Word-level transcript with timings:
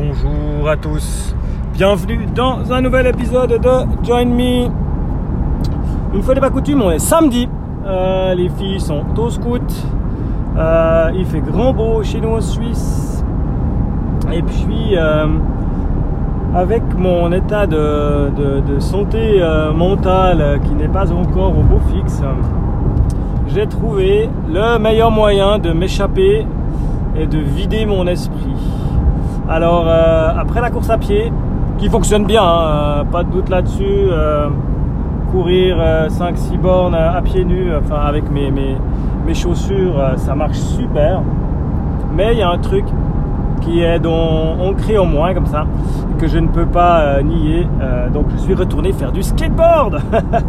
Bonjour 0.00 0.68
à 0.68 0.76
tous, 0.76 1.34
bienvenue 1.72 2.28
dans 2.32 2.72
un 2.72 2.80
nouvel 2.80 3.08
épisode 3.08 3.60
de 3.60 4.06
Join 4.06 4.26
Me. 4.26 4.68
Une 6.14 6.22
fois 6.22 6.34
n'est 6.34 6.40
pas 6.40 6.50
coutume, 6.50 6.82
on 6.82 6.92
est 6.92 7.00
samedi, 7.00 7.48
Euh, 7.84 8.32
les 8.32 8.48
filles 8.48 8.78
sont 8.78 9.02
au 9.16 9.28
scout, 9.28 9.68
Euh, 10.56 11.10
il 11.16 11.26
fait 11.26 11.40
grand 11.40 11.72
beau 11.72 12.04
chez 12.04 12.20
nous 12.20 12.28
en 12.28 12.40
Suisse. 12.40 13.24
Et 14.32 14.40
puis, 14.40 14.96
euh, 14.96 15.26
avec 16.54 16.84
mon 16.96 17.32
état 17.32 17.66
de, 17.66 18.78
santé 18.78 19.42
mentale 19.74 20.60
qui 20.64 20.74
n'est 20.74 20.92
pas 20.98 21.10
encore 21.12 21.58
au 21.58 21.62
beau 21.62 21.80
fixe, 21.92 22.22
j'ai 23.48 23.66
trouvé 23.66 24.30
le 24.48 24.78
meilleur 24.78 25.10
moyen 25.10 25.58
de 25.58 25.72
m'échapper 25.72 26.46
et 27.18 27.26
de 27.26 27.38
vider 27.38 27.84
mon 27.84 28.06
esprit. 28.06 28.77
Alors, 29.50 29.86
euh, 29.88 30.28
après 30.38 30.60
la 30.60 30.70
course 30.70 30.90
à 30.90 30.98
pied, 30.98 31.32
qui 31.78 31.88
fonctionne 31.88 32.24
bien, 32.26 32.42
hein, 32.42 33.00
euh, 33.00 33.04
pas 33.04 33.22
de 33.22 33.30
doute 33.30 33.48
là-dessus, 33.48 33.82
euh, 33.86 34.48
courir 35.32 35.78
5-6 36.08 36.58
bornes 36.58 36.94
à 36.94 37.20
pieds 37.22 37.44
nus, 37.44 37.70
enfin 37.74 38.00
avec 38.06 38.30
mes, 38.30 38.52
chaussures, 39.34 40.00
ça 40.16 40.34
marche 40.34 40.56
super. 40.58 41.20
Mais 42.14 42.32
il 42.32 42.38
y 42.38 42.42
a 42.42 42.50
un 42.50 42.58
truc 42.58 42.84
qui 43.60 43.82
est 43.82 43.98
dans- 43.98 44.56
ancré 44.58 44.96
en 44.96 45.04
moi 45.04 45.34
comme 45.34 45.44
ça, 45.46 45.66
que 46.18 46.26
je 46.26 46.38
ne 46.38 46.48
peux 46.48 46.64
pas 46.64 47.22
nier. 47.22 47.66
Donc 48.14 48.24
je 48.30 48.38
suis 48.38 48.54
retourné 48.54 48.90
faire 48.92 49.12
du 49.12 49.22
skateboard. 49.22 50.00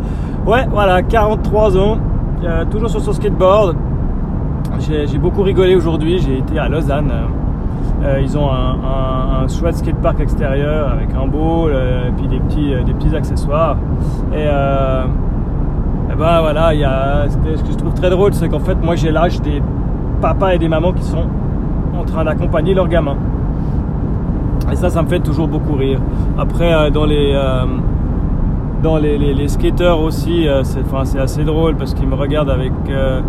ouais, 0.47 0.65
voilà, 0.71 1.01
43 1.01 1.77
ans, 1.77 1.97
toujours 2.71 2.89
sur 2.89 3.01
son 3.01 3.11
skateboard. 3.11 3.75
J'ai 4.79 5.17
beaucoup 5.17 5.41
rigolé 5.41 5.75
aujourd'hui, 5.75 6.19
j'ai 6.19 6.37
été 6.37 6.57
à 6.57 6.69
Lausanne. 6.69 7.11
Euh, 8.03 8.21
ils 8.21 8.37
ont 8.37 8.49
un, 8.49 8.77
un, 8.81 9.43
un 9.43 9.47
chouette 9.47 9.75
skatepark 9.75 10.21
extérieur 10.21 10.89
avec 10.89 11.09
un 11.13 11.27
bowl 11.27 11.71
euh, 11.73 12.07
et 12.07 12.11
puis 12.11 12.27
des 12.27 12.39
petits, 12.39 12.73
euh, 12.73 13.17
accessoires. 13.17 13.77
Et, 14.33 14.45
ben 16.17 16.41
voilà, 16.41 16.73
il 16.73 16.81
y 16.81 16.83
a, 16.83 17.27
ce, 17.29 17.37
que, 17.37 17.71
je 17.71 17.77
trouve 17.77 17.93
très 17.93 18.09
drôle, 18.09 18.33
c'est 18.33 18.49
qu'en 18.49 18.59
fait, 18.59 18.75
moi 18.83 18.95
j'ai 18.95 19.09
l'âge 19.09 19.41
des 19.41 19.61
papas 20.21 20.51
et 20.51 20.57
des 20.57 20.67
mamans 20.67 20.91
qui 20.91 21.03
sont 21.03 21.25
en 21.97 22.03
train 22.03 22.25
d'accompagner 22.25 22.73
leurs 22.73 22.89
gamins. 22.89 23.15
Et 24.69 24.75
ça, 24.75 24.89
ça 24.89 25.01
me 25.01 25.07
fait 25.07 25.21
toujours 25.21 25.47
beaucoup 25.47 25.75
rire. 25.75 25.99
Après, 26.37 26.91
dans 26.91 27.05
les, 27.05 27.33
dans 28.81 28.97
les, 28.97 29.17
les- 29.17 29.33
les 29.33 29.47
skateurs 29.47 29.99
aussi, 30.01 30.47
euh, 30.47 30.63
c'est 30.63 30.81
enfin, 30.91 31.03
assez 31.19 31.43
drôle 31.43 31.75
parce 31.75 31.93
qu'ils 31.93 32.07
me 32.07 32.15
regardent 32.15 32.49
avec. 32.49 32.71
euh, 32.89 33.21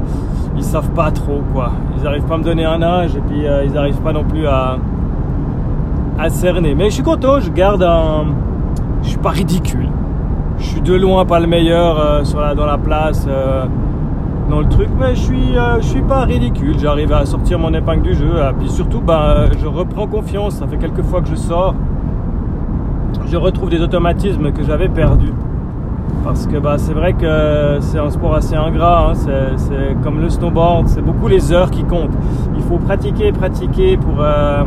ils 0.56 0.64
savent 0.64 0.90
pas 0.90 1.10
trop 1.10 1.42
quoi. 1.52 1.70
Ils 1.98 2.06
arrivent 2.06 2.24
pas 2.24 2.34
à 2.34 2.38
me 2.38 2.42
donner 2.44 2.64
un 2.64 2.82
âge 2.82 3.16
et 3.16 3.20
puis 3.20 3.46
euh, 3.46 3.64
ils 3.64 3.76
arrivent 3.78 4.00
pas 4.00 4.12
non 4.12 4.24
plus 4.24 4.46
à, 4.46 4.78
cerner. 6.28 6.74
Mais 6.74 6.86
je 6.90 6.94
suis 6.94 7.02
content, 7.02 7.40
je 7.40 7.50
garde 7.50 7.82
un. 7.82 8.24
Je 9.02 9.08
suis 9.08 9.18
pas 9.18 9.30
ridicule. 9.30 9.88
Je 10.58 10.64
suis 10.64 10.80
de 10.82 10.94
loin 10.94 11.24
pas 11.24 11.40
le 11.40 11.46
meilleur 11.46 11.98
euh, 11.98 12.24
sur 12.24 12.38
dans 12.54 12.66
la 12.66 12.76
place, 12.76 13.26
dans 14.50 14.60
le 14.60 14.68
truc, 14.68 14.88
mais 14.98 15.14
je 15.14 15.20
suis, 15.20 15.54
je 15.80 15.86
suis 15.86 16.02
pas 16.02 16.20
ridicule. 16.24 16.78
J'arrive 16.78 17.12
à 17.14 17.24
sortir 17.24 17.58
mon 17.58 17.72
épingle 17.72 18.02
du 18.02 18.14
jeu. 18.14 18.32
Et 18.38 18.52
puis 18.58 18.68
surtout, 18.68 19.00
ben, 19.00 19.46
je 19.58 19.66
reprends 19.66 20.06
confiance. 20.06 20.56
Ça 20.56 20.66
fait 20.66 20.76
quelques 20.76 21.02
fois 21.02 21.22
que 21.22 21.28
je 21.28 21.36
sors. 21.36 21.74
Je 23.30 23.36
retrouve 23.36 23.70
des 23.70 23.80
automatismes 23.80 24.50
que 24.52 24.62
j'avais 24.64 24.88
perdus. 24.88 25.32
Parce 26.24 26.46
que 26.46 26.58
bah, 26.58 26.76
c'est 26.78 26.92
vrai 26.92 27.12
que 27.12 27.78
c'est 27.80 27.98
un 27.98 28.10
sport 28.10 28.34
assez 28.34 28.54
ingrat, 28.56 29.10
hein. 29.10 29.14
c'est, 29.14 29.96
comme 30.02 30.20
le 30.20 30.28
snowboard, 30.28 30.88
c'est 30.88 31.00
beaucoup 31.00 31.28
les 31.28 31.52
heures 31.52 31.70
qui 31.70 31.84
comptent. 31.84 32.16
Il 32.56 32.62
faut 32.62 32.76
pratiquer, 32.78 33.32
pratiquer 33.32 33.96
pour, 33.96 34.20
euh, 34.20 34.62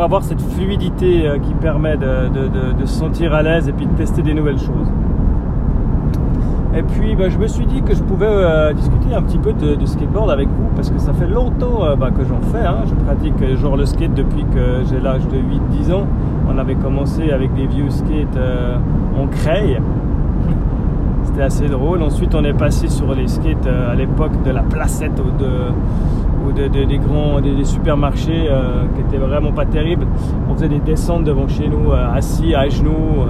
avoir 0.00 0.22
cette 0.22 0.40
fluidité 0.40 1.26
euh, 1.26 1.38
qui 1.38 1.54
permet 1.54 1.96
de- 1.96 2.28
de 2.80 2.84
se 2.86 2.94
sentir 2.98 3.32
à 3.32 3.42
l'aise 3.42 3.68
et 3.68 3.72
puis 3.72 3.86
de 3.86 3.92
tester 3.92 4.22
des 4.22 4.34
nouvelles 4.34 4.58
choses. 4.58 4.88
Et 6.76 6.82
puis 6.82 7.14
bah, 7.14 7.28
je 7.28 7.38
me 7.38 7.46
suis 7.46 7.66
dit 7.66 7.82
que 7.82 7.94
je 7.94 8.02
pouvais 8.02 8.26
euh, 8.28 8.72
discuter 8.72 9.14
un 9.14 9.22
petit 9.22 9.38
peu 9.38 9.52
de, 9.52 9.84
skateboard 9.86 10.28
avec 10.30 10.48
vous 10.48 10.68
parce 10.74 10.90
que 10.90 10.98
ça 10.98 11.12
fait 11.12 11.28
longtemps 11.28 11.84
euh, 11.84 11.94
bah, 11.94 12.10
que 12.10 12.24
j'en 12.24 12.40
fais. 12.52 12.66
hein. 12.66 12.78
Je 12.86 12.94
pratique 13.04 13.40
euh, 13.42 13.56
genre 13.56 13.76
le 13.76 13.86
skate 13.86 14.14
depuis 14.14 14.44
que 14.44 14.82
j'ai 14.90 14.98
l'âge 15.00 15.22
de 15.28 15.36
8-10 15.36 15.92
ans. 15.92 16.06
On 16.52 16.58
avait 16.58 16.74
commencé 16.74 17.30
avec 17.30 17.54
des 17.54 17.66
vieux 17.66 17.90
skates 17.90 18.38
en 19.16 19.26
craie. 19.28 19.80
C'était 21.24 21.42
assez 21.42 21.68
drôle. 21.68 22.02
Ensuite, 22.02 22.34
on 22.34 22.44
est 22.44 22.52
passé 22.52 22.88
sur 22.88 23.14
les 23.14 23.28
skates 23.28 23.66
à 23.66 23.94
l'époque 23.94 24.42
de 24.44 24.50
la 24.50 24.62
placette 24.62 25.18
ou, 25.20 25.30
de, 25.42 25.48
ou 26.48 26.52
de- 26.52 26.68
de- 26.68 26.84
des 26.84 26.98
grands 26.98 27.40
des, 27.40 27.54
des 27.54 27.64
supermarchés 27.64 28.48
qui 28.94 29.00
étaient 29.00 29.24
vraiment 29.24 29.52
pas 29.52 29.64
terribles. 29.64 30.06
On 30.50 30.54
faisait 30.54 30.68
des 30.68 30.80
descentes 30.80 31.24
devant 31.24 31.48
chez 31.48 31.68
nous, 31.68 31.92
assis 31.92 32.54
à 32.54 32.68
genoux. 32.68 33.24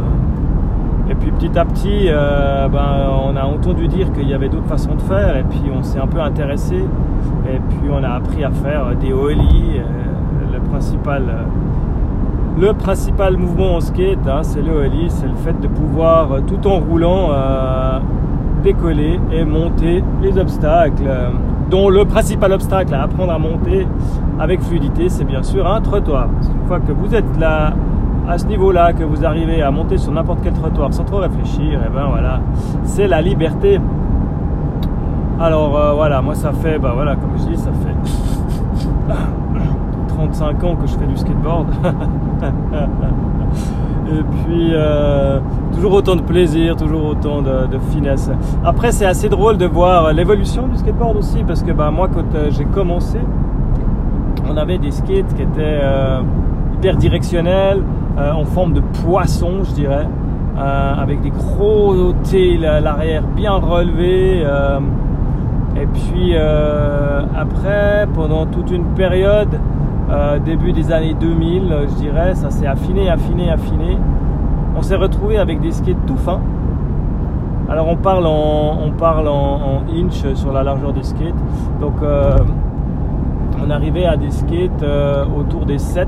Et 1.10 1.15
puis 1.15 1.31
petit 1.32 1.59
à 1.59 1.65
petit, 1.65 2.06
euh, 2.09 2.66
ben, 2.69 3.09
on 3.26 3.37
a 3.37 3.44
entendu 3.44 3.88
dire 3.88 4.10
qu'il 4.12 4.28
y 4.28 4.34
avait 4.34 4.48
d'autres 4.48 4.66
façons 4.66 4.94
de 4.94 5.03
faire. 5.03 5.37
Et 5.37 5.42
puis 5.42 5.62
on 5.76 5.82
s'est 5.82 5.98
un 5.98 6.06
peu 6.06 6.20
intéressé. 6.20 6.76
Et 6.76 7.59
puis 7.69 7.91
on 7.91 8.03
a 8.03 8.10
appris 8.10 8.42
à 8.44 8.50
faire 8.50 8.94
des 9.00 9.12
ollies. 9.12 9.78
euh, 9.78 10.53
le 10.53 10.60
principal. 10.60 11.22
euh, 11.28 11.43
le 12.56 12.72
principal 12.72 13.37
mouvement 13.37 13.75
en 13.75 13.81
skate, 13.81 14.28
hein, 14.28 14.43
c'est 14.43 14.62
le 14.62 14.70
ollie, 14.72 15.10
c'est 15.10 15.26
le 15.26 15.34
fait 15.34 15.60
de 15.60 15.66
pouvoir, 15.66 16.28
tout 16.47 16.69
en 16.69 16.78
roulant, 16.78 17.31
décoller 18.62 19.19
et 19.32 19.44
monter 19.44 20.04
les 20.22 20.38
obstacles. 20.38 21.03
dont 21.69 21.88
le 21.88 22.04
principal 22.04 22.53
obstacle 22.53 22.94
à 22.94 23.03
apprendre 23.03 23.32
à 23.32 23.38
monter 23.38 23.88
avec 24.38 24.60
fluidité, 24.60 25.09
c'est 25.09 25.25
bien 25.25 25.43
sûr 25.43 25.66
un 25.69 25.81
trottoir. 25.81 26.28
Qu'une 26.43 26.69
fois 26.69 26.78
que 26.78 26.93
vous 26.93 27.12
êtes 27.12 27.41
là, 27.41 27.72
à 28.29 28.39
ce 28.39 28.47
niveau-là, 28.47 28.93
que 28.93 29.05
vous 29.05 29.25
arrivez 29.25 29.62
à 29.62 29.71
monter 29.71 29.99
sur 29.99 30.12
n'importe 30.12 30.41
quel 30.43 30.53
trottoir 30.53 30.93
sans 30.93 31.05
trop 31.05 31.19
réfléchir, 31.19 31.81
et 31.85 31.89
ben 31.89 32.07
voilà, 32.09 32.41
c'est 32.85 33.07
la 33.07 33.21
liberté. 33.21 33.81
Alors 35.41 35.77
euh, 35.77 35.93
voilà, 35.93 36.23
moi 36.23 36.35
ça 36.35 36.53
fait, 36.53 36.79
bah 36.79 36.93
voilà, 36.95 37.17
comme 37.17 37.33
je 37.37 37.45
dis, 37.55 37.57
ça 37.57 37.71
fait 37.73 39.15
35 40.09 40.65
ans 40.65 40.77
que 40.77 40.87
je 40.87 40.95
fais 40.97 41.07
du 41.07 41.17
skateboard. 41.17 41.69
Et 44.07 44.23
puis, 44.23 44.71
euh, 44.75 45.41
toujours 45.73 45.95
autant 45.95 46.15
de 46.15 46.21
plaisir, 46.21 46.77
toujours 46.77 47.06
autant 47.06 47.41
de, 47.41 47.79
finesse. 47.91 48.31
Après, 48.62 48.93
c'est 48.93 49.06
assez 49.06 49.31
drôle 49.31 49.56
de 49.56 49.65
voir 49.65 50.12
l'évolution 50.12 50.69
du 50.69 50.77
skateboard 50.77 51.17
aussi, 51.17 51.43
parce 51.43 51.62
que 51.62 51.73
bah, 51.73 51.91
moi, 51.91 52.09
quand 52.12 52.35
euh, 52.35 52.51
j'ai 52.51 52.67
commencé, 52.67 53.19
on 54.49 54.59
avait 54.59 54.77
des 54.77 54.91
skates 54.91 55.35
qui 55.35 55.43
étaient 55.43 55.81
hyper 56.84 56.97
directionnels, 56.99 57.83
euh, 58.19 58.31
en 58.33 58.45
forme 58.45 58.75
de 58.75 58.81
poisson, 59.03 59.65
je 59.65 59.72
dirais, 59.72 60.06
euh, 60.59 60.95
avec 60.95 61.22
des 61.22 61.31
gros 61.31 61.95
à 61.95 62.81
l'arrière 62.81 63.22
bien 63.34 63.53
relevés. 63.53 64.43
euh, 64.45 64.81
et 65.77 65.87
puis 65.87 66.33
euh, 66.34 67.23
après, 67.34 68.06
pendant 68.12 68.44
toute 68.44 68.71
une 68.71 68.84
période, 68.94 69.59
début 70.44 70.73
des 70.73 70.93
années 70.93 71.15
2000, 71.19 71.73
euh, 71.73 71.87
je 71.89 71.94
dirais, 71.94 72.34
ça 72.34 72.50
s'est 72.50 72.67
affiné, 72.67 73.09
affiné, 73.09 73.50
affiné. 73.50 73.97
On 74.77 74.83
s'est 74.83 74.97
retrouvé 74.97 75.39
avec 75.39 75.62
des 75.62 75.73
skates 75.73 76.05
tout 76.06 76.19
fins. 76.19 76.43
Alors 77.71 77.89
on 77.89 77.97
parle 77.97 78.27
en, 78.27 78.78
on 78.87 78.91
parle 78.91 79.27
en, 79.28 79.84
inch 79.91 80.23
sur 80.34 80.53
la 80.53 80.62
largeur 80.62 80.93
des 80.93 81.03
skates. 81.03 81.43
Donc 81.81 81.94
on 83.65 83.71
arrivait 83.71 84.05
à 84.05 84.19
des 84.19 84.31
skates 84.31 84.84
autour 85.34 85.65
des 85.65 85.78
7. 85.78 86.06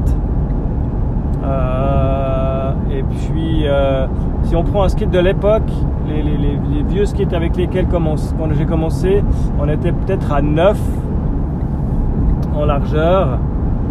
Euh, 1.44 2.72
et 2.90 3.02
puis 3.02 3.66
euh, 3.66 4.06
si 4.44 4.56
on 4.56 4.62
prend 4.62 4.84
un 4.84 4.88
skate 4.88 5.10
de 5.10 5.18
l'époque, 5.18 5.70
les, 6.08 6.82
vieux 6.88 7.04
skates 7.04 7.32
avec 7.32 7.56
lesquels 7.56 7.86
j'ai 8.56 8.64
commencé, 8.64 9.22
on 9.60 9.68
était 9.68 9.92
peut-être 9.92 10.32
à 10.32 10.40
9 10.40 10.78
en 12.54 12.64
largeur 12.64 13.38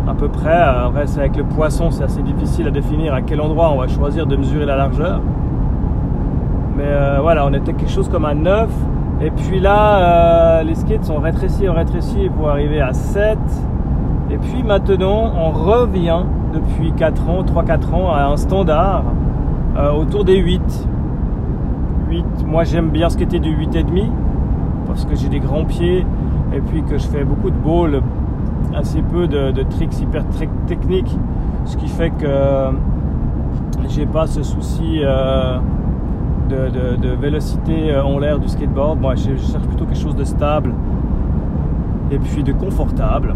à 0.08 0.14
peu 0.14 0.28
près. 0.28 0.56
Après, 0.56 1.08
c'est 1.08 1.20
avec 1.20 1.36
le 1.36 1.44
poisson, 1.44 1.92
c'est 1.92 2.04
assez 2.04 2.22
difficile 2.22 2.68
à 2.68 2.72
définir 2.72 3.14
à 3.14 3.22
quel 3.22 3.42
endroit 3.42 3.72
on 3.72 3.78
va 3.78 3.88
choisir 3.88 4.26
de 4.26 4.36
mesurer 4.36 4.66
la 4.66 4.76
largeur. 4.76 5.22
Mais 6.78 6.84
euh, 6.86 7.20
voilà, 7.22 7.46
on 7.46 7.54
était 7.54 7.74
quelque 7.74 7.92
chose 7.92 8.10
comme 8.10 8.26
à 8.26 8.34
9. 8.34 8.70
Et 9.22 9.32
puis 9.32 9.60
là, 9.60 10.60
euh, 10.60 10.64
les 10.64 10.76
skates 10.76 11.06
sont 11.06 11.20
rétrécis, 11.20 11.68
rétrécis 11.68 12.30
pour 12.36 12.50
arriver 12.50 12.82
à 12.82 12.94
7. 12.94 13.38
Et 14.30 14.38
puis 14.38 14.64
maintenant, 14.64 15.32
on 15.38 15.52
revient 15.52 16.24
depuis 16.56 16.92
4 16.94 17.30
ans, 17.30 17.44
3-4 17.44 17.94
ans 17.94 18.12
à 18.14 18.24
un 18.26 18.38
standard 18.38 19.04
euh, 19.78 19.92
autour 19.92 20.24
des 20.26 20.38
8. 20.38 20.88
8. 22.10 22.26
Moi, 22.46 22.64
j'aime 22.64 22.90
bien 22.90 23.10
skater 23.10 23.40
du 23.40 23.50
8,5 23.56 24.10
parce 24.88 25.06
que 25.06 25.16
j'ai 25.16 25.28
des 25.30 25.40
grands 25.40 25.66
pieds 25.66 26.06
et 26.54 26.62
puis 26.62 26.84
que 26.84 26.98
je 26.98 27.08
fais 27.08 27.24
beaucoup 27.24 27.50
de 27.50 27.58
balls 27.58 28.02
assez 28.76 29.02
peu 29.02 29.28
de, 29.28 29.52
tricks 29.64 30.00
hyper 30.00 30.24
techniques, 30.68 31.16
ce 31.66 31.78
qui 31.78 31.88
fait 31.88 32.10
que 32.12 32.26
j'ai 33.90 34.06
pas 34.06 34.28
ce 34.28 34.44
souci 34.44 35.00
euh, 35.04 35.58
de, 36.50 36.70
de- 36.70 36.96
de 37.10 37.10
vélocité 37.16 37.92
euh, 37.94 38.04
en 38.04 38.20
l'air 38.20 38.40
du 38.40 38.48
skateboard. 38.48 39.00
Moi, 39.00 39.16
je 39.16 39.36
cherche 39.38 39.64
plutôt 39.68 39.86
quelque 39.86 40.00
chose 40.00 40.16
de 40.16 40.24
stable 40.24 40.74
et 42.12 42.18
puis 42.20 42.44
de 42.44 42.52
confortable. 42.54 43.36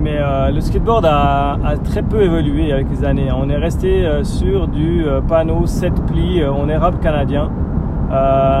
Mais 0.00 0.16
euh, 0.16 0.50
le 0.50 0.60
skateboard 0.60 1.04
a, 1.04 1.58
très 1.84 2.02
peu 2.02 2.22
évolué 2.22 2.72
avec 2.72 2.88
les 2.90 3.04
années. 3.04 3.28
On 3.30 3.48
est 3.50 3.56
resté 3.56 4.06
euh, 4.06 4.24
sur 4.24 4.66
du 4.66 5.04
panneau 5.28 5.66
7 5.66 5.92
plis 6.06 6.44
en 6.44 6.68
érable 6.68 6.98
canadien. 7.00 7.50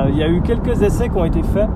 Il 0.08 0.16
y 0.16 0.22
a 0.22 0.28
eu 0.28 0.42
quelques 0.42 0.82
essais 0.82 1.08
qui 1.08 1.16
ont 1.16 1.24
été 1.24 1.42
faits. 1.42 1.68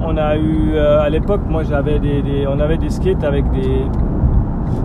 On 0.00 0.16
a 0.16 0.36
eu 0.36 0.78
à 0.78 1.10
l'époque, 1.10 1.40
moi 1.48 1.62
j'avais 1.64 1.98
des, 1.98 2.46
on 2.48 2.58
avait 2.60 2.78
des 2.78 2.90
skates 2.90 3.24
avec 3.24 3.50
des 3.50 3.82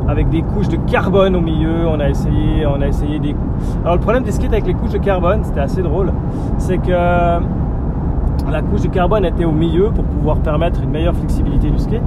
avec 0.07 0.29
des 0.29 0.41
couches 0.41 0.67
de 0.67 0.77
carbone 0.77 1.35
au 1.35 1.41
milieu. 1.41 1.87
On 1.87 1.99
a 1.99 2.09
essayé, 2.09 2.65
on 2.65 2.81
a 2.81 2.87
essayé 2.87 3.19
des. 3.19 3.35
Alors 3.83 3.95
le 3.95 4.01
problème 4.01 4.23
des 4.23 4.31
skates 4.31 4.51
avec 4.51 4.65
les 4.65 4.73
couches 4.73 4.91
de 4.91 4.97
carbone, 4.97 5.41
c'était 5.43 5.61
assez 5.61 5.81
drôle, 5.81 6.11
c'est 6.57 6.79
que 6.79 6.91
la 6.91 8.61
couche 8.61 8.81
de 8.81 8.89
carbone 8.89 9.23
était 9.25 9.45
au 9.45 9.51
milieu 9.51 9.91
pour 9.91 10.03
pouvoir 10.03 10.37
permettre 10.39 10.81
une 10.83 10.89
meilleure 10.89 11.15
flexibilité 11.15 11.69
du 11.69 11.79
skate. 11.79 12.01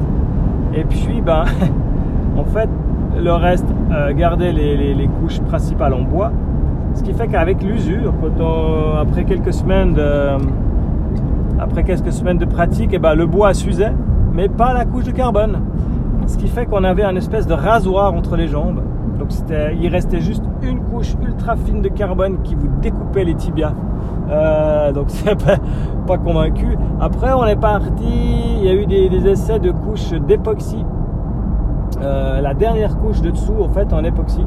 Et 0.76 0.85
puis, 0.85 1.21
ben, 1.21 1.44
en 2.37 2.44
fait, 2.44 2.69
le 3.17 3.32
reste 3.32 3.67
euh, 3.93 4.12
gardait 4.12 4.53
les, 4.53 5.09
couches 5.21 5.41
principales 5.41 5.94
en 5.94 6.03
bois. 6.03 6.32
Ce 6.94 7.03
qui 7.03 7.12
fait 7.12 7.29
qu'avec 7.29 7.62
l'usure, 7.62 8.12
après 9.00 9.25
quelques 9.25 9.53
semaines 9.53 9.94
de, 9.94 10.37
après 11.59 11.85
quelques 11.85 12.12
semaines 12.12 12.38
de 12.38 12.44
pratique, 12.44 12.93
et 12.93 12.97
eh 12.97 12.99
ben, 12.99 13.15
le 13.15 13.26
bois 13.26 13.53
s'usait, 13.55 13.93
mais 14.32 14.49
pas 14.49 14.73
la 14.73 14.85
couche 14.85 15.05
de 15.05 15.11
carbone. 15.11 15.61
Ce 16.26 16.37
qui 16.38 16.49
fait 16.49 16.67
qu'on 16.67 16.85
avait 16.85 17.03
un 17.03 17.17
espèce 17.17 17.47
de 17.47 17.55
rasoir 17.55 18.15
entre 18.15 18.37
les 18.37 18.49
jambes. 18.49 18.81
Donc 19.19 19.29
il 19.81 19.88
restait 19.88 20.21
juste 20.21 20.43
une 20.62 20.81
couche 20.81 21.15
ultra 21.25 21.56
fine 21.56 21.82
de 21.82 21.88
carbone 21.88 22.38
qui 22.43 22.55
vous 22.55 22.69
découpait 22.81 23.25
les 23.25 23.35
tibias. 23.35 23.73
Euh, 24.31 24.93
donc 24.93 25.06
c'est 25.09 25.37
pas, 26.06 26.19
convaincu. 26.19 26.77
Après 27.01 27.33
on 27.33 27.45
est 27.47 27.56
parti, 27.56 28.05
il 28.59 28.65
y 28.65 28.69
a 28.69 28.75
eu 28.75 28.87
des, 28.87 29.29
essais 29.29 29.59
de 29.59 29.71
couches 29.71 30.12
d'époxy. 30.12 30.85
Euh, 32.01 32.41
la 32.41 32.55
dernière 32.55 32.99
couche 32.99 33.21
de 33.21 33.31
dessous 33.31 33.62
en 33.62 33.69
fait 33.69 33.93
en 33.93 34.05
époxy. 34.05 34.45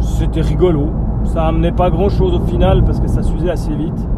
C'était 0.00 0.40
rigolo. 0.40 0.88
Ça 1.24 1.46
amenait 1.46 1.72
pas 1.72 1.90
grand 1.90 2.08
chose 2.08 2.34
au 2.34 2.46
final 2.46 2.82
parce 2.84 3.00
que 3.00 3.08
ça 3.08 3.22
s'usait 3.22 3.50
assez 3.50 3.74
vite. 3.74 4.08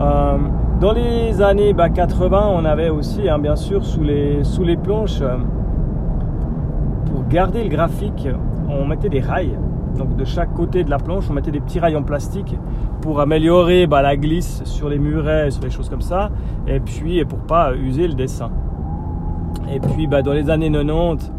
Euh, 0.00 0.36
dans 0.80 0.92
les 0.92 1.40
années 1.40 1.72
80, 1.72 2.28
bah, 2.28 2.48
on 2.52 2.64
avait 2.64 2.90
aussi, 2.90 3.28
hein, 3.28 3.38
bien 3.38 3.54
sûr, 3.54 3.84
sous 3.84 4.02
les 4.02 4.76
planches, 4.76 5.22
pour 7.06 7.24
garder 7.28 7.62
le 7.62 7.70
graphique, 7.70 8.28
on 8.68 8.84
mettait 8.84 9.08
des 9.08 9.20
rails. 9.20 9.56
Donc 9.96 10.16
de 10.16 10.24
chaque 10.24 10.52
côté 10.54 10.84
de 10.84 10.90
la 10.90 10.98
planche, 10.98 11.24
on 11.30 11.32
mettait 11.32 11.50
des 11.50 11.60
petits 11.60 11.78
rails 11.78 11.96
en 11.96 12.02
plastique 12.02 12.56
pour 13.00 13.20
améliorer 13.20 13.86
bah, 13.86 14.02
la 14.02 14.16
glisse 14.16 14.62
sur 14.64 14.88
les 14.88 14.98
murets, 14.98 15.50
sur 15.50 15.62
les 15.62 15.70
choses 15.70 15.88
comme 15.88 16.02
ça, 16.02 16.30
et 16.66 16.80
puis 16.80 17.24
pour 17.24 17.40
pas 17.40 17.74
user 17.74 18.08
le 18.08 18.14
dessin. 18.14 18.50
Et 19.72 19.80
puis 19.80 20.06
bah, 20.06 20.22
dans 20.22 20.32
les 20.32 20.50
années 20.50 20.70
90, 20.70 21.32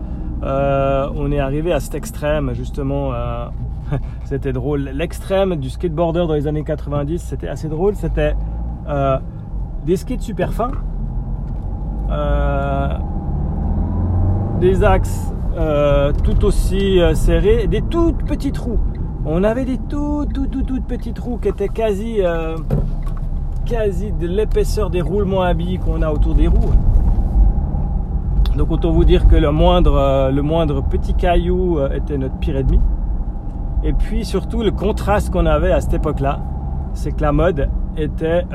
euh, 0.43 1.09
on 1.15 1.31
est 1.31 1.39
arrivé 1.39 1.71
à 1.73 1.79
cet 1.79 1.95
extrême 1.95 2.53
justement. 2.53 3.13
Euh, 3.13 3.47
c'était 4.25 4.53
drôle. 4.53 4.89
L'extrême 4.93 5.55
du 5.55 5.69
skateboarder 5.69 6.25
dans 6.27 6.33
les 6.33 6.47
années 6.47 6.63
90, 6.63 7.21
c'était 7.21 7.47
assez 7.47 7.67
drôle. 7.67 7.95
C'était 7.95 8.35
euh, 8.87 9.17
des 9.85 9.95
skates 9.95 10.21
super 10.21 10.53
fins, 10.53 10.71
des 14.59 14.83
axes 14.83 15.31
euh, 15.57 16.11
tout 16.11 16.43
aussi 16.43 16.99
euh, 16.99 17.13
serré, 17.13 17.67
des 17.67 17.81
toutes 17.81 18.25
petits 18.25 18.51
trous. 18.51 18.77
On 19.25 19.41
avait 19.45 19.63
des 19.63 19.77
tout, 19.77 20.25
tout, 20.33 20.47
tout, 20.47 20.63
tout 20.63 20.81
petits 20.81 21.13
trous 21.13 21.37
qui 21.37 21.47
étaient 21.47 21.69
quasi, 21.69 22.17
euh, 22.19 22.57
quasi 23.65 24.11
de 24.11 24.27
l'épaisseur 24.27 24.89
des 24.89 24.99
roulements 24.99 25.43
à 25.43 25.53
billes 25.53 25.79
qu'on 25.79 26.01
a 26.01 26.11
autour 26.11 26.35
des 26.35 26.49
roues. 26.49 26.73
Donc 28.57 28.69
autant 28.69 28.91
vous 28.91 29.05
dire 29.05 29.27
que 29.27 29.37
le 29.37 29.49
moindre, 29.51 30.29
le 30.33 30.41
moindre 30.41 30.81
petit 30.81 31.13
caillou 31.13 31.79
était 31.93 32.17
notre 32.17 32.35
pire 32.35 32.57
ennemi. 32.57 32.81
Et 33.83 33.93
puis 33.93 34.25
surtout 34.25 34.61
le 34.61 34.71
contraste 34.71 35.31
qu'on 35.31 35.45
avait 35.45 35.71
à 35.71 35.79
cette 35.79 35.93
époque-là, 35.93 36.39
c'est 36.93 37.13
que 37.13 37.21
la 37.21 37.31
mode 37.31 37.69
était 37.97 38.45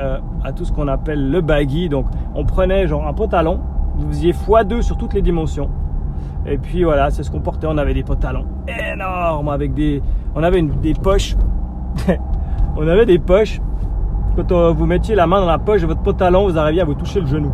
à 0.43 0.51
tout 0.53 0.65
ce 0.65 0.71
qu'on 0.71 0.87
appelle 0.87 1.29
le 1.29 1.41
baggy. 1.41 1.87
Donc 1.89 2.05
on 2.35 2.45
prenait 2.45 2.87
genre 2.87 3.07
un 3.07 3.13
pantalon, 3.13 3.59
vous 3.95 4.07
faisiez 4.07 4.33
x2 4.33 4.81
sur 4.81 4.97
toutes 4.97 5.13
les 5.13 5.21
dimensions 5.21 5.69
et 6.45 6.57
puis 6.57 6.83
voilà, 6.83 7.11
c'est 7.11 7.23
ce 7.23 7.31
qu'on 7.31 7.39
portait. 7.39 7.67
On 7.69 7.77
avait 7.77 7.93
des 7.93 8.03
pantalons 8.03 8.45
énormes 8.67 9.49
avec 9.49 9.73
des. 9.73 10.01
On 10.35 10.43
avait 10.43 10.61
des 10.61 10.93
poches. 10.93 11.35
on 12.77 12.87
avait 12.87 13.05
des 13.05 13.19
poches. 13.19 13.59
Quand 14.35 14.51
euh, 14.51 14.71
vous 14.71 14.85
mettiez 14.85 15.13
la 15.13 15.27
main 15.27 15.41
dans 15.41 15.47
la 15.47 15.59
poche 15.59 15.81
de 15.81 15.87
votre 15.87 16.01
pantalon, 16.01 16.47
vous 16.47 16.57
arriviez 16.57 16.81
à 16.81 16.85
vous 16.85 16.95
toucher 16.95 17.19
le 17.19 17.27
genou. 17.27 17.51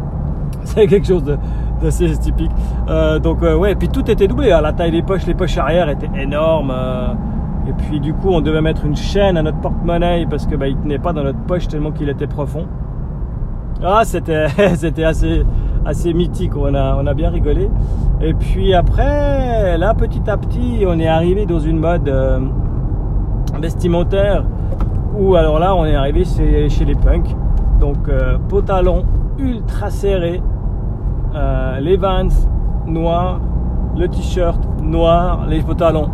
C'est 0.64 0.86
quelque 0.86 1.06
chose 1.06 1.24
d'assez 1.82 2.16
typique. 2.18 2.50
Euh, 2.88 3.18
donc 3.18 3.42
euh, 3.42 3.56
ouais, 3.56 3.72
et 3.72 3.74
puis 3.74 3.88
tout 3.88 4.08
était 4.10 4.28
doublé. 4.28 4.52
Hein. 4.52 4.60
la 4.60 4.72
taille 4.72 4.92
des 4.92 5.02
poches, 5.02 5.26
les 5.26 5.34
poches 5.34 5.58
arrière 5.58 5.88
étaient 5.88 6.10
énormes. 6.16 6.72
et 7.68 7.72
puis 7.72 8.00
du 8.00 8.14
coup, 8.14 8.28
on 8.30 8.40
devait 8.40 8.62
mettre 8.62 8.86
une 8.86 8.96
chaîne 8.96 9.36
à 9.36 9.42
notre 9.42 9.60
porte-monnaie 9.60 10.26
parce 10.30 10.46
que 10.46 10.54
bah, 10.54 10.68
il 10.68 10.76
tenait 10.76 10.98
pas 10.98 11.12
dans 11.12 11.24
notre 11.24 11.40
poche 11.40 11.68
tellement 11.68 11.90
qu'il 11.90 12.08
était 12.08 12.26
profond. 12.26 12.66
Ah, 13.82 14.02
c'était 14.04 14.46
c'était 14.76 15.04
assez 15.04 15.44
assez 15.88 16.12
mythique, 16.12 16.54
on 16.54 16.74
a, 16.74 16.96
on 16.96 17.06
a 17.06 17.14
bien 17.14 17.30
rigolé. 17.30 17.70
Et 18.20 18.34
puis 18.34 18.74
après, 18.74 19.78
là, 19.78 19.94
petit 19.94 20.28
à 20.28 20.36
petit, 20.36 20.84
on 20.86 20.98
est 20.98 21.08
arrivé 21.08 21.46
dans 21.46 21.60
une 21.60 21.78
mode 21.78 22.08
euh, 22.08 22.40
vestimentaire 23.58 24.44
où, 25.18 25.34
alors 25.34 25.58
là, 25.58 25.74
on 25.74 25.86
est 25.86 25.94
arrivé 25.94 26.24
chez, 26.24 26.84
les 26.84 26.94
punks. 26.94 27.34
Donc, 27.80 28.08
euh, 28.08 28.36
pantalon 28.48 29.04
ultra 29.38 29.88
serré, 29.88 30.42
euh, 31.34 31.80
les 31.80 31.96
vans 31.96 32.28
noirs, 32.86 33.40
le 33.96 34.08
t-shirt 34.08 34.60
noir, 34.82 35.46
les 35.48 35.62
pantalons, 35.62 36.10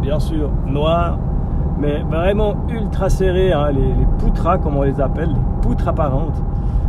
bien 0.00 0.20
sûr, 0.20 0.50
noirs, 0.68 1.18
mais 1.80 1.98
vraiment 2.08 2.54
ultra 2.68 3.08
serré, 3.08 3.52
hein, 3.52 3.72
les, 3.72 3.80
les 3.80 4.06
poutras, 4.18 4.58
comme 4.58 4.76
on 4.76 4.82
les 4.82 5.00
appelle, 5.00 5.30
les 5.30 5.62
poutres 5.62 5.88
apparentes. 5.88 6.40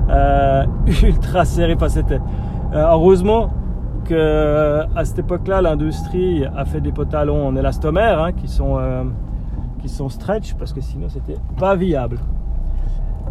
Euh, 0.09 0.65
ultra 1.03 1.45
serré. 1.45 1.75
Enfin, 1.75 1.89
c'était 1.89 2.19
euh, 2.73 2.85
heureusement 2.91 3.51
que 4.05 4.13
euh, 4.13 4.83
à 4.95 5.05
cette 5.05 5.19
époque-là, 5.19 5.61
l'industrie 5.61 6.45
a 6.45 6.65
fait 6.65 6.81
des 6.81 6.91
pantalons 6.91 7.47
en 7.47 7.55
élastomère 7.55 8.21
hein, 8.21 8.31
qui 8.31 8.47
sont 8.47 8.79
qui 9.79 9.89
sont 9.89 10.09
stretch 10.09 10.53
parce 10.55 10.73
que 10.73 10.81
sinon 10.81 11.07
c'était 11.09 11.37
pas 11.57 11.75
viable. 11.75 12.19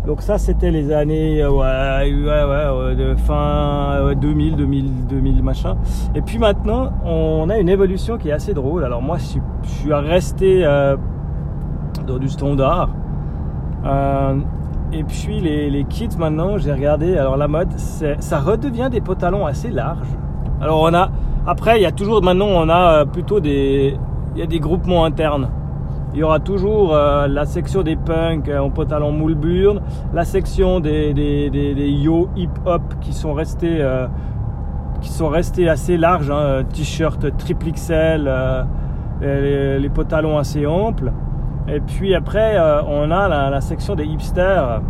Donc 0.06 0.22
ça 0.22 0.38
c'était 0.38 0.70
les 0.70 0.92
années 0.92 1.46
ouais, 1.46 2.12
ouais, 2.12 2.96
de 2.96 3.14
fin 3.14 4.14
2000, 4.14 4.56
2000, 4.56 5.06
2000 5.06 5.42
machin. 5.42 5.76
Et 6.14 6.22
puis 6.22 6.38
maintenant 6.38 6.90
on 7.04 7.48
a 7.50 7.58
une 7.58 7.68
évolution 7.68 8.18
qui 8.18 8.30
est 8.30 8.32
assez 8.32 8.54
drôle. 8.54 8.84
Alors 8.84 9.02
moi 9.02 9.18
je 9.18 9.68
suis 9.68 9.92
resté 9.92 10.64
dans 12.06 12.18
du 12.18 12.28
standard. 12.28 12.90
Et 14.92 15.04
puis 15.04 15.40
les, 15.40 15.70
les 15.70 15.84
kits 15.84 16.08
maintenant, 16.18 16.58
j'ai 16.58 16.72
regardé, 16.72 17.16
alors 17.16 17.36
la 17.36 17.46
mode, 17.46 17.78
ça 17.78 18.40
redevient 18.40 18.88
des 18.90 19.00
pantalons 19.00 19.46
assez 19.46 19.70
larges. 19.70 20.08
Alors 20.60 20.80
on 20.82 20.92
a, 20.92 21.10
après 21.46 21.78
il 21.78 21.82
y 21.82 21.86
a 21.86 21.92
toujours, 21.92 22.22
maintenant 22.22 22.48
on 22.48 22.68
a 22.68 23.00
euh, 23.00 23.04
plutôt 23.04 23.38
des, 23.38 23.96
il 24.34 24.40
y 24.40 24.42
a 24.42 24.46
des 24.46 24.58
groupements 24.58 25.04
internes. 25.04 25.48
Il 26.12 26.18
y 26.18 26.24
aura 26.24 26.40
toujours 26.40 26.92
euh, 26.92 27.28
la 27.28 27.46
section 27.46 27.82
des 27.82 27.94
punks 27.94 28.48
euh, 28.48 28.58
en 28.58 28.70
pantalon 28.70 29.12
moule 29.12 29.36
burn, 29.36 29.80
la 30.12 30.24
section 30.24 30.80
des, 30.80 31.14
des, 31.14 31.50
des, 31.50 31.90
yo 31.90 32.28
hip 32.34 32.50
hop 32.66 32.82
qui 33.00 33.12
sont 33.12 33.32
restés, 33.32 33.86
qui 35.00 35.08
sont 35.08 35.28
restés 35.28 35.68
assez 35.68 35.96
larges, 35.96 36.32
hein, 36.32 36.64
t-shirt 36.72 37.36
triple 37.36 37.70
XL, 37.70 38.28
les 39.22 39.88
pantalons 39.94 40.36
assez 40.36 40.66
amples. 40.66 41.12
Et 41.72 41.78
puis 41.78 42.14
après, 42.16 42.56
euh, 42.56 42.82
on 42.82 43.12
a 43.12 43.28
la, 43.28 43.60
section 43.60 43.94
des 43.94 44.04
hipsters. 44.04 44.82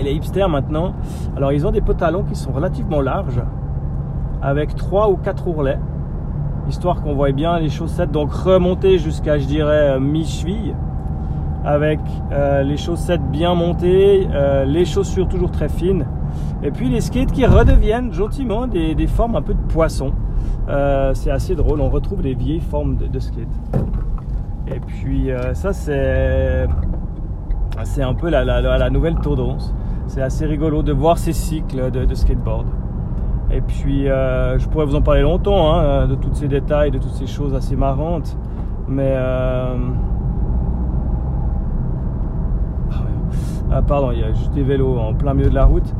Et 0.00 0.02
les 0.02 0.12
hipsters 0.12 0.48
maintenant, 0.48 0.94
alors 1.36 1.52
ils 1.52 1.64
ont 1.66 1.70
des 1.70 1.80
pantalons 1.80 2.24
qui 2.24 2.34
sont 2.34 2.50
relativement 2.50 3.00
larges, 3.00 3.40
avec 4.42 4.74
3 4.74 5.10
ou 5.10 5.16
4 5.16 5.46
ourlets, 5.46 5.78
histoire 6.68 7.00
qu'on 7.02 7.14
voit 7.14 7.30
bien 7.30 7.60
les 7.60 7.68
chaussettes, 7.68 8.10
donc 8.10 8.32
remontées 8.32 8.98
jusqu'à, 8.98 9.38
je 9.38 9.46
dirais, 9.46 9.90
euh, 9.92 10.00
mi-cheville, 10.00 10.74
avec 11.64 12.00
euh, 12.32 12.64
les 12.64 12.76
chaussettes 12.76 13.22
bien 13.30 13.54
montées, 13.54 14.28
les 14.66 14.84
chaussures 14.84 15.28
toujours 15.28 15.52
très 15.52 15.68
fines, 15.68 16.04
et 16.64 16.72
puis 16.72 16.88
les 16.88 17.00
skates 17.00 17.30
qui 17.30 17.46
redeviennent 17.46 18.12
gentiment 18.12 18.66
des, 18.66 19.06
formes 19.06 19.36
un 19.36 19.42
peu 19.42 19.54
de 19.54 19.72
poisson. 19.72 20.12
c'est 21.14 21.30
assez 21.30 21.54
drôle, 21.54 21.80
on 21.80 21.88
retrouve 21.88 22.20
des 22.20 22.34
vieilles 22.34 22.60
formes 22.60 22.96
de, 22.96 23.06
de 23.06 23.18
skate. 23.20 23.48
Et 24.66 24.80
puis 24.80 25.30
euh, 25.30 25.54
ça 25.54 25.72
c'est 25.72 26.66
c'est 27.82 28.02
un 28.02 28.14
peu 28.14 28.30
la, 28.30 28.44
la, 28.44 28.90
nouvelle 28.90 29.16
tendance. 29.16 29.74
C'est 30.06 30.22
assez 30.22 30.46
rigolo 30.46 30.82
de 30.82 30.92
voir 30.92 31.18
ces 31.18 31.32
cycles 31.32 31.90
de, 31.90 32.14
skateboard. 32.14 32.66
Et 33.50 33.60
puis 33.60 34.08
euh, 34.08 34.58
je 34.58 34.68
pourrais 34.68 34.86
vous 34.86 34.94
en 34.94 35.02
parler 35.02 35.22
longtemps 35.22 35.74
hein, 35.74 36.06
de 36.06 36.14
tous 36.14 36.32
ces 36.34 36.48
détails, 36.48 36.90
de 36.90 36.98
toutes 36.98 37.12
ces 37.12 37.26
choses 37.26 37.54
assez 37.54 37.76
marrantes. 37.76 38.36
Mais 38.88 39.12
euh, 39.16 39.76
ah, 42.90 42.96
ah, 43.72 43.82
pardon, 43.82 44.12
il 44.12 44.20
y 44.20 44.24
a 44.24 44.32
juste 44.32 44.52
des 44.52 44.62
vélos 44.62 44.98
en 44.98 45.14
plein 45.14 45.34
milieu 45.34 45.50
de 45.50 45.54
la 45.54 45.64
route. 45.64 45.94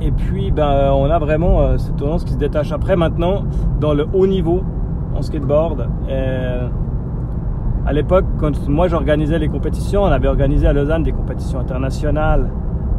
Et 0.00 0.10
puis, 0.10 0.50
ben, 0.50 0.92
on 0.92 1.10
a 1.10 1.18
vraiment 1.18 1.60
euh, 1.60 1.78
cette 1.78 1.96
tendance 1.96 2.24
qui 2.24 2.32
se 2.32 2.38
détache 2.38 2.72
après 2.72 2.96
maintenant 2.96 3.44
dans 3.80 3.94
le 3.94 4.06
haut 4.12 4.26
niveau 4.26 4.62
en 5.14 5.22
skateboard. 5.22 5.88
à 7.86 7.92
l'époque, 7.92 8.26
quand 8.38 8.68
moi 8.68 8.88
j'organisais 8.88 9.38
les 9.38 9.48
compétitions, 9.48 10.02
on 10.02 10.06
avait 10.06 10.28
organisé 10.28 10.66
à 10.66 10.72
Lausanne 10.72 11.02
des 11.02 11.12
compétitions 11.12 11.58
internationales 11.58 12.50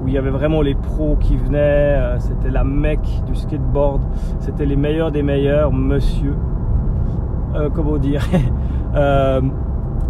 où 0.02 0.08
il 0.08 0.14
y 0.14 0.18
avait 0.18 0.30
vraiment 0.30 0.62
les 0.62 0.76
pros 0.76 1.18
qui 1.20 1.38
venaient. 1.38 1.98
Euh, 1.98 2.20
c'était 2.20 2.50
la 2.50 2.64
mecque 2.64 3.08
du 3.26 3.36
skateboard. 3.36 4.02
C'était 4.40 4.66
les 4.66 4.76
meilleurs 4.76 5.12
des 5.12 5.24
meilleurs, 5.24 5.72
monsieur. 5.72 6.36
Euh, 7.56 7.70
comment 7.74 7.98
dire? 7.98 8.26
Euh, 8.96 9.42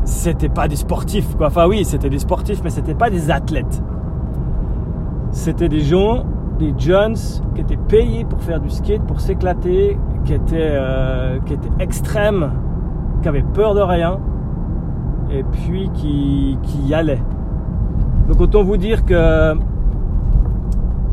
C'était 0.06 0.48
pas 0.48 0.70
des 0.70 0.78
sportifs, 0.78 1.36
quoi. 1.36 1.48
Enfin, 1.48 1.68
oui, 1.68 1.84
c'était 1.84 2.10
des 2.10 2.20
sportifs, 2.20 2.62
mais 2.64 2.70
c'était 2.70 2.94
pas 2.94 3.10
des 3.10 3.32
athlètes. 3.32 3.82
C'était 5.32 5.68
des 5.68 5.82
gens, 5.82 6.24
des 6.60 6.74
jeunes 6.78 7.16
qui 7.56 7.62
étaient 7.62 7.78
payés 7.78 8.26
pour 8.26 8.42
faire 8.42 8.60
du 8.60 8.70
skate, 8.70 9.02
pour 9.04 9.20
s'éclater, 9.20 9.98
qui 10.26 10.34
étaient, 10.34 10.80
qui 11.46 11.54
étaient 11.54 11.70
extrêmes, 11.80 12.52
qui 13.22 13.28
avaient 13.30 13.46
peur 13.54 13.76
de 13.76 13.82
rien, 13.82 14.20
et 15.32 15.44
puis 15.44 15.90
qui, 15.94 16.58
qui 16.64 16.80
y 16.88 16.94
allaient. 16.94 17.22
Donc 18.28 18.42
autant 18.42 18.64
vous 18.64 18.78
dire 18.78 19.06
que 19.06 19.56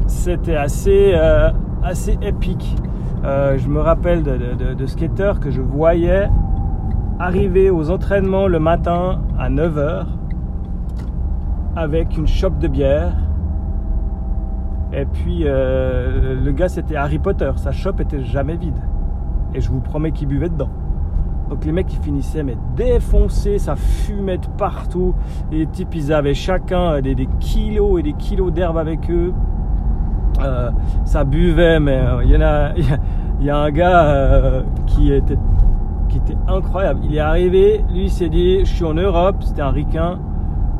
c'était 0.07 0.57
assez, 0.57 1.13
euh, 1.15 1.51
assez 1.83 2.19
épique. 2.23 2.77
Euh, 3.25 3.57
je 3.57 3.69
me 3.69 3.81
rappelle 3.81 4.23
de, 4.23 4.75
de, 4.75 4.87
skateurs 4.87 5.41
que 5.41 5.51
je 5.51 5.63
voyais 5.63 6.29
arriver 7.19 7.71
aux 7.71 7.91
entraînements 7.91 8.49
le 8.49 8.59
matin 8.59 9.23
à 9.39 9.49
9h 9.49 10.07
avec 11.77 12.17
une 12.17 12.27
chope 12.27 12.59
de 12.59 12.69
bière. 12.69 13.15
Et 14.97 15.07
puis 15.07 15.43
euh, 15.45 16.41
le 16.41 16.53
gars 16.53 16.69
c'était 16.69 16.95
Harry 16.95 17.19
Potter, 17.19 17.51
sa 17.57 17.73
chope 17.73 18.01
était 18.01 18.23
jamais 18.23 18.57
vide. 18.57 18.79
Et 19.53 19.61
je 19.61 19.69
vous 19.69 19.81
promets 19.81 20.13
qu'il 20.13 20.29
buvait 20.29 20.49
dedans. 20.49 20.71
Donc 21.51 21.65
les 21.65 21.73
mecs 21.73 21.93
ils 21.93 22.03
finissaient 22.03 22.45
mais 22.45 22.57
défoncés, 22.77 23.59
ça 23.59 23.75
fumait 23.75 24.39
de 24.39 24.47
partout. 24.57 25.15
Et 25.51 25.59
les 25.59 25.67
types 25.67 25.95
ils 25.95 26.13
avaient 26.13 26.35
chacun 26.35 27.01
des, 27.01 27.29
kilos 27.41 27.99
et 27.99 28.03
des 28.05 28.13
kilos 28.13 28.53
d'herbe 28.53 28.79
avec 28.79 29.11
eux. 29.11 29.33
Euh, 30.41 30.71
ça 31.05 31.25
buvait, 31.25 31.81
mais 31.81 31.99
euh, 31.99 32.25
il 32.25 33.45
y 33.45 33.51
a, 33.51 33.59
un 33.59 33.71
gars 33.71 34.63
qui 34.87 35.13
était 35.13 35.39
qui 36.09 36.19
était 36.19 36.37
incroyable. 36.47 37.01
Il 37.03 37.17
est 37.17 37.21
arrivé, 37.21 37.85
lui 37.93 38.05
il 38.05 38.11
s'est 38.11 38.29
dit, 38.29 38.61
je 38.61 38.73
suis 38.73 38.85
en 38.85 38.95
Europe, 38.95 39.37
c'était 39.41 39.63
un 39.63 39.71
ricain. 39.71 40.21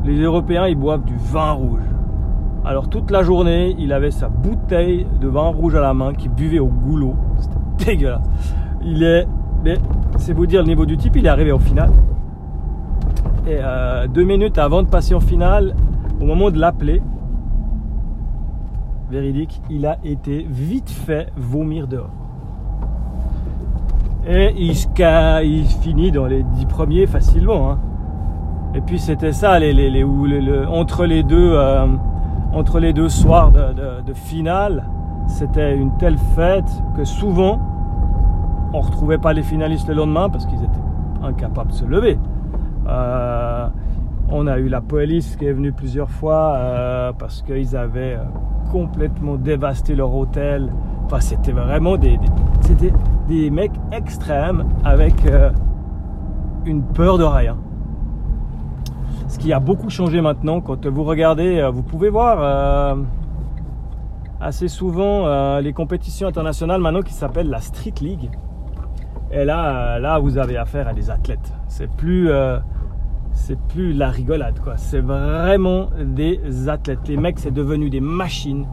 Les 0.05 0.21
Européens 0.21 0.67
ils 0.67 0.77
boivent 0.77 1.03
du 1.03 1.17
vin 1.17 1.51
rouge. 1.51 1.94
Alors 2.65 2.89
toute 2.89 3.11
la 3.11 3.21
journée, 3.21 3.75
il 3.77 3.93
avait 3.93 4.09
sa 4.09 4.27
bouteille 4.27 5.05
de 5.21 5.27
vin 5.27 5.49
rouge 5.49 5.75
à 5.75 5.81
la 5.81 5.93
main 5.93 6.13
qui 6.13 6.29
buvait 6.29 6.59
au 6.59 6.67
goulot. 6.67 7.15
C'était 7.39 7.85
dégueulasse. 7.85 8.21
Il 8.83 9.03
est, 9.03 9.27
mais 9.63 9.77
c'est 10.17 10.33
vous 10.33 10.47
dire 10.47 10.61
le 10.61 10.67
niveau 10.67 10.85
du 10.85 10.97
type, 10.97 11.15
il 11.15 11.25
est 11.25 11.29
arrivé 11.29 11.51
au 11.51 11.59
final. 11.59 11.91
Et 13.47 13.59
deux 14.11 14.23
minutes 14.23 14.57
avant 14.57 14.81
de 14.81 14.87
passer 14.87 15.13
en 15.13 15.19
finale, 15.19 15.75
au 16.19 16.25
moment 16.25 16.49
de 16.49 16.59
l'appeler, 16.59 17.01
véridique, 19.11 19.61
il 19.69 19.85
a 19.85 19.97
été 20.03 20.45
vite 20.49 20.89
fait 20.89 21.27
vomir 21.37 21.87
dehors. 21.87 22.09
Et 24.27 24.53
il, 24.57 24.71
il 24.71 25.65
finit 25.81 26.11
dans 26.11 26.25
les 26.25 26.41
dix 26.41 26.65
premiers 26.65 27.05
facilement. 27.05 27.71
Hein. 27.71 27.79
Et 28.73 28.81
puis 28.81 28.97
c'était 28.97 29.31
ça, 29.33 29.59
les, 29.59 29.71
les, 29.73 30.03
entre, 30.67 31.05
les 31.05 31.21
deux, 31.21 31.53
euh, 31.53 31.85
entre 32.55 32.79
les 32.79 32.93
deux 32.93 33.09
soirs 33.09 33.51
de, 33.51 34.13
finale, 34.13 34.85
c'était 35.27 35.75
une 35.75 35.95
telle 35.97 36.17
fête 36.17 36.71
que 36.95 37.03
souvent, 37.03 37.59
on 38.73 38.79
ne 38.79 38.85
retrouvait 38.85 39.17
pas 39.17 39.33
les 39.33 39.43
finalistes 39.43 39.89
le 39.89 39.95
lendemain 39.95 40.29
parce 40.29 40.45
qu'ils 40.45 40.63
étaient 40.63 40.79
incapables 41.21 41.71
de 41.71 41.75
se 41.75 41.85
lever. 41.85 42.17
Euh, 42.87 43.67
on 44.29 44.47
a 44.47 44.57
eu 44.57 44.69
la 44.69 44.79
police 44.79 45.35
qui 45.35 45.45
est 45.45 45.51
venue 45.51 45.73
plusieurs 45.73 46.09
fois 46.09 46.55
euh, 46.55 47.11
parce 47.17 47.41
qu'ils 47.41 47.75
avaient 47.75 48.17
complètement 48.71 49.35
dévasté 49.35 49.93
leur 49.93 50.15
hôtel. 50.15 50.71
Enfin, 51.05 51.19
c'était 51.19 51.51
vraiment 51.51 51.97
des, 51.97 52.17
des 53.27 53.49
mecs 53.49 53.79
extrêmes 53.91 54.65
avec 54.85 55.25
euh, 55.25 55.51
une 56.65 56.83
peur 56.83 57.17
de 57.17 57.25
rien. 57.25 57.57
Ce 59.27 59.39
qui 59.39 59.51
a 59.53 59.59
beaucoup 59.59 59.89
changé 59.89 60.21
maintenant 60.21 60.61
quand 60.61 60.85
vous 60.85 61.03
regardez, 61.03 61.59
euh, 61.59 61.69
vous 61.69 61.83
pouvez 61.83 62.09
voir 62.09 62.37
euh, 62.39 63.03
assez 64.39 64.67
souvent 64.67 65.59
les 65.59 65.73
compétitions 65.73 66.27
internationales 66.27 66.81
maintenant 66.81 67.01
qui 67.01 67.13
s'appellent 67.13 67.49
la 67.49 67.61
Street 67.61 67.93
League. 68.01 68.29
Et 69.31 69.43
là, 69.43 69.99
là, 69.99 70.19
vous 70.19 70.37
avez 70.37 70.57
affaire 70.57 70.87
à 70.87 70.93
des 70.93 71.09
athlètes. 71.09 71.53
C'est 71.67 71.89
plus 71.89 72.29
plus 73.67 73.93
la 73.93 74.09
rigolade 74.09 74.59
quoi. 74.59 74.77
C'est 74.77 75.01
vraiment 75.01 75.89
des 75.99 76.69
athlètes. 76.69 77.07
Les 77.07 77.17
mecs, 77.17 77.39
c'est 77.39 77.53
devenu 77.53 77.89
des 77.89 78.01
machines. 78.01 78.67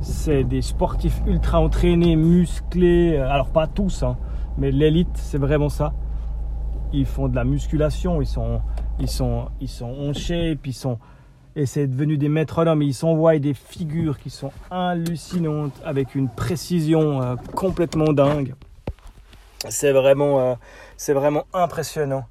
C'est 0.00 0.44
des 0.44 0.62
sportifs 0.62 1.22
ultra 1.26 1.60
entraînés, 1.60 2.16
musclés. 2.16 3.16
Alors 3.16 3.48
pas 3.48 3.66
tous, 3.66 4.02
hein, 4.02 4.16
mais 4.58 4.70
l'élite, 4.70 5.10
c'est 5.14 5.38
vraiment 5.38 5.68
ça. 5.68 5.92
Ils 6.92 7.06
font 7.06 7.28
de 7.28 7.34
la 7.34 7.44
musculation, 7.44 8.20
ils 8.22 8.26
sont, 8.26 8.60
ils 8.98 9.08
sont, 9.08 9.48
ils 9.60 9.70
ils 10.64 10.72
sont, 10.74 10.98
et 11.56 11.66
c'est 11.66 11.86
devenu 11.86 12.16
des 12.16 12.28
métronomes. 12.28 12.82
Ils 12.82 12.94
s'envoient 12.94 13.38
des 13.38 13.54
figures 13.54 14.18
qui 14.18 14.30
sont 14.30 14.52
hallucinantes 14.70 15.80
avec 15.84 16.14
une 16.14 16.28
précision 16.28 17.22
euh, 17.22 17.36
complètement 17.54 18.12
dingue. 18.12 18.54
C'est 19.68 19.92
vraiment, 19.92 20.40
euh, 20.40 20.54
c'est 20.96 21.12
vraiment 21.12 21.44
impressionnant. 21.52 22.24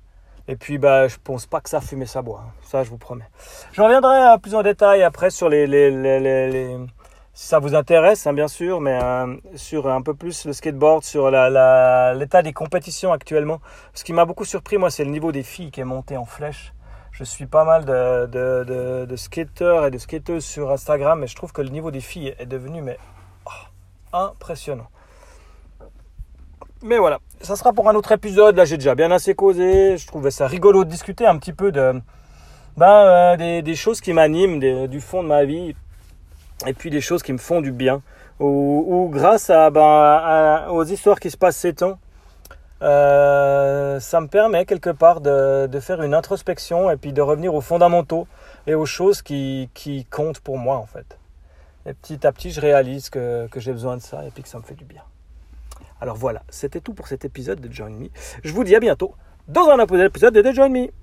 Et 0.47 0.57
puis, 0.57 0.77
bah, 0.77 1.07
je 1.07 1.15
pense 1.23 1.45
pas 1.45 1.61
que 1.61 1.69
ça 1.69 1.79
fume 1.79 2.05
sa 2.05 2.21
bois. 2.21 2.43
Hein. 2.45 2.51
Ça, 2.63 2.83
je 2.83 2.89
vous 2.89 2.97
promets. 2.97 3.27
Je 3.71 3.81
reviendrai 3.81 4.37
plus 4.41 4.55
en 4.55 4.61
détail 4.61 5.01
après 5.03 5.29
sur 5.29 5.47
les, 5.47 5.67
les, 5.67 5.89
les 5.89 6.77
si 7.33 7.47
ça 7.47 7.57
vous 7.57 7.73
intéresse, 7.73 8.27
hein, 8.27 8.33
bien 8.33 8.47
sûr, 8.47 8.79
mais 8.79 8.99
euh, 9.01 9.35
sur 9.55 9.89
un 9.89 10.03
peu 10.03 10.13
plus 10.13 10.45
le 10.45 10.53
skateboard, 10.53 11.03
sur 11.03 11.31
l'état 11.31 12.41
des 12.43 12.53
compétitions 12.53 13.11
actuellement. 13.11 13.59
Ce 13.95 14.03
qui 14.03 14.13
m'a 14.13 14.25
beaucoup 14.25 14.45
surpris, 14.45 14.77
moi, 14.77 14.91
c'est 14.91 15.03
le 15.03 15.09
niveau 15.09 15.31
des 15.31 15.41
filles 15.41 15.71
qui 15.71 15.81
est 15.81 15.85
monté 15.85 16.15
en 16.15 16.25
flèche. 16.25 16.73
Je 17.11 17.23
suis 17.23 17.47
pas 17.47 17.63
mal 17.65 17.85
de, 17.85 19.15
skateurs 19.15 19.87
et 19.87 19.91
de 19.91 19.97
skateuses 19.97 20.45
sur 20.45 20.71
Instagram, 20.71 21.23
et 21.23 21.27
je 21.27 21.35
trouve 21.35 21.51
que 21.51 21.61
le 21.61 21.69
niveau 21.69 21.89
des 21.89 22.01
filles 22.01 22.35
est 22.37 22.45
devenu 22.45 22.81
mais, 22.81 22.97
oh, 23.47 24.15
impressionnant. 24.15 24.87
Mais 26.83 26.97
voilà, 26.97 27.19
ça 27.41 27.55
sera 27.55 27.73
pour 27.73 27.89
un 27.89 27.95
autre 27.95 28.11
épisode. 28.11 28.57
Là, 28.57 28.65
j'ai 28.65 28.77
déjà 28.77 28.93
bien 28.93 29.09
assez 29.09 29.33
causé. 29.35 29.97
Je 29.97 30.05
trouvais 30.05 30.31
ça 30.31 30.47
rigolo 30.47 30.83
de 30.83 30.89
discuter 30.89 31.25
un 31.25 31.37
petit 31.37 31.53
peu 31.53 31.71
de, 31.71 31.93
ben, 32.77 33.35
euh, 33.39 33.61
des, 33.61 33.75
choses 33.75 34.01
qui 34.01 34.11
m'animent, 34.13 34.59
du 34.59 34.99
fond 34.99 35.23
de 35.23 35.29
ma 35.29 35.45
vie, 35.45 35.75
et 36.65 36.73
puis 36.73 36.89
des 36.89 37.01
choses 37.01 37.23
qui 37.23 37.33
me 37.33 37.37
font 37.37 37.61
du 37.61 37.71
bien. 37.71 38.01
Ou, 38.39 39.09
grâce 39.11 39.49
ben, 39.49 40.67
aux 40.69 40.83
histoires 40.83 41.19
qui 41.19 41.29
se 41.31 41.37
passent 41.37 41.57
ces 41.57 41.73
temps, 41.73 41.99
euh, 42.81 43.99
ça 44.01 44.19
me 44.19 44.27
permet 44.27 44.65
quelque 44.65 44.89
part 44.89 45.21
de, 45.21 45.79
faire 45.79 46.01
une 46.01 46.13
introspection 46.13 46.89
et 46.89 46.97
puis 46.97 47.13
de 47.13 47.21
revenir 47.21 47.53
aux 47.55 47.61
fondamentaux 47.61 48.27
et 48.67 48.75
aux 48.75 48.85
choses 48.85 49.21
qui, 49.21 49.69
comptent 50.11 50.41
pour 50.41 50.57
moi 50.57 50.77
en 50.77 50.85
fait. 50.85 51.17
Et 51.85 51.93
petit 51.93 52.25
à 52.25 52.31
petit, 52.31 52.51
je 52.51 52.59
réalise 52.59 53.09
que, 53.09 53.47
j'ai 53.55 53.71
besoin 53.71 53.97
de 53.97 54.01
ça 54.01 54.25
et 54.25 54.31
puis 54.31 54.43
que 54.43 54.49
ça 54.49 54.57
me 54.57 54.63
fait 54.63 54.75
du 54.75 54.85
bien. 54.85 55.01
Alors 56.01 56.17
voilà, 56.17 56.43
c'était 56.49 56.81
tout 56.81 56.93
pour 56.93 57.07
cet 57.07 57.23
épisode 57.23 57.61
de 57.61 57.71
Join 57.71 57.91
Me. 57.91 58.09
Je 58.43 58.51
vous 58.51 58.65
dis 58.65 58.75
à 58.75 58.79
bientôt 58.79 59.13
dans 59.47 59.69
un 59.69 59.79
épisode 59.79 60.33
de 60.33 60.51
Join 60.51 60.69
Me. 60.69 60.93